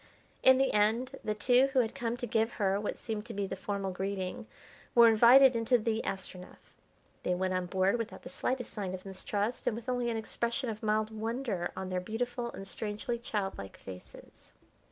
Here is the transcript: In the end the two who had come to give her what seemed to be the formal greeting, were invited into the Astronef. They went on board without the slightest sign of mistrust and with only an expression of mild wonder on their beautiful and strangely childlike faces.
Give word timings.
In 0.41 0.57
the 0.57 0.73
end 0.73 1.11
the 1.23 1.35
two 1.35 1.67
who 1.73 1.79
had 1.81 1.93
come 1.93 2.17
to 2.17 2.25
give 2.25 2.53
her 2.53 2.79
what 2.79 2.97
seemed 2.97 3.23
to 3.27 3.35
be 3.35 3.45
the 3.45 3.55
formal 3.55 3.91
greeting, 3.91 4.47
were 4.95 5.07
invited 5.07 5.55
into 5.55 5.77
the 5.77 6.01
Astronef. 6.03 6.73
They 7.21 7.35
went 7.35 7.53
on 7.53 7.67
board 7.67 7.99
without 7.99 8.23
the 8.23 8.29
slightest 8.29 8.73
sign 8.73 8.95
of 8.95 9.05
mistrust 9.05 9.67
and 9.67 9.75
with 9.75 9.87
only 9.87 10.09
an 10.09 10.17
expression 10.17 10.71
of 10.71 10.81
mild 10.81 11.11
wonder 11.11 11.71
on 11.77 11.89
their 11.89 12.01
beautiful 12.01 12.51
and 12.51 12.67
strangely 12.67 13.19
childlike 13.19 13.77
faces. 13.77 14.53